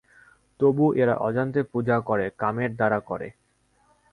[0.59, 3.27] তবু এরা অজান্তে পূজা করে, কামের দ্বারা করে।